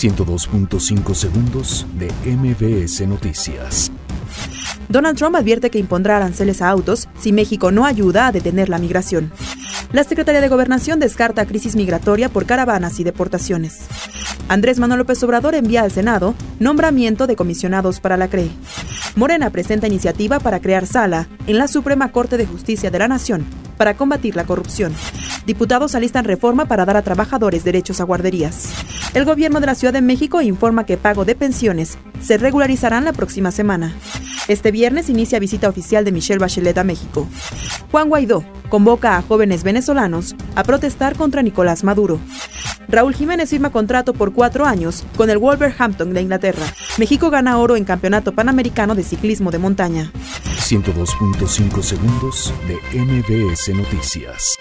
102.5 0.00 1.14
segundos 1.14 1.86
de 1.98 2.10
MBS 2.24 3.06
Noticias. 3.06 3.92
Donald 4.88 5.18
Trump 5.18 5.36
advierte 5.36 5.68
que 5.68 5.78
impondrá 5.78 6.16
aranceles 6.16 6.62
a 6.62 6.70
autos 6.70 7.06
si 7.18 7.32
México 7.32 7.70
no 7.70 7.84
ayuda 7.84 8.26
a 8.26 8.32
detener 8.32 8.70
la 8.70 8.78
migración. 8.78 9.30
La 9.92 10.02
Secretaría 10.04 10.40
de 10.40 10.48
Gobernación 10.48 11.00
descarta 11.00 11.44
crisis 11.44 11.76
migratoria 11.76 12.30
por 12.30 12.46
caravanas 12.46 12.98
y 12.98 13.04
deportaciones. 13.04 13.80
Andrés 14.48 14.78
Manuel 14.78 15.00
López 15.00 15.22
Obrador 15.22 15.54
envía 15.54 15.82
al 15.82 15.92
Senado 15.92 16.34
nombramiento 16.60 17.26
de 17.26 17.36
comisionados 17.36 18.00
para 18.00 18.16
la 18.16 18.28
CRE. 18.28 18.48
Morena 19.16 19.50
presenta 19.50 19.86
iniciativa 19.86 20.40
para 20.40 20.60
crear 20.60 20.86
sala 20.86 21.28
en 21.46 21.58
la 21.58 21.68
Suprema 21.68 22.10
Corte 22.10 22.38
de 22.38 22.46
Justicia 22.46 22.90
de 22.90 23.00
la 23.00 23.08
Nación 23.08 23.44
para 23.76 23.98
combatir 23.98 24.34
la 24.34 24.44
corrupción. 24.44 24.94
Diputados 25.44 25.94
alistan 25.94 26.24
reforma 26.24 26.64
para 26.64 26.86
dar 26.86 26.96
a 26.96 27.02
trabajadores 27.02 27.64
derechos 27.64 28.00
a 28.00 28.04
guarderías. 28.04 28.68
El 29.12 29.24
gobierno 29.24 29.58
de 29.58 29.66
la 29.66 29.74
Ciudad 29.74 29.92
de 29.92 30.02
México 30.02 30.40
informa 30.40 30.86
que 30.86 30.96
pago 30.96 31.24
de 31.24 31.34
pensiones 31.34 31.98
se 32.22 32.38
regularizarán 32.38 33.04
la 33.04 33.12
próxima 33.12 33.50
semana. 33.50 33.92
Este 34.46 34.70
viernes 34.70 35.08
inicia 35.08 35.40
visita 35.40 35.68
oficial 35.68 36.04
de 36.04 36.12
Michelle 36.12 36.38
Bachelet 36.38 36.78
a 36.78 36.84
México. 36.84 37.26
Juan 37.90 38.08
Guaidó 38.08 38.44
convoca 38.68 39.16
a 39.16 39.22
jóvenes 39.22 39.64
venezolanos 39.64 40.36
a 40.54 40.62
protestar 40.62 41.16
contra 41.16 41.42
Nicolás 41.42 41.82
Maduro. 41.82 42.20
Raúl 42.88 43.14
Jiménez 43.14 43.50
firma 43.50 43.70
contrato 43.70 44.14
por 44.14 44.32
cuatro 44.32 44.64
años 44.64 45.04
con 45.16 45.28
el 45.28 45.38
Wolverhampton 45.38 46.14
de 46.14 46.22
Inglaterra. 46.22 46.66
México 46.96 47.30
gana 47.30 47.58
oro 47.58 47.76
en 47.76 47.84
Campeonato 47.84 48.32
Panamericano 48.32 48.94
de 48.94 49.02
Ciclismo 49.02 49.50
de 49.50 49.58
Montaña. 49.58 50.12
102.5 50.60 51.82
segundos 51.82 52.54
de 52.68 52.76
MBS 52.96 53.74
Noticias. 53.74 54.56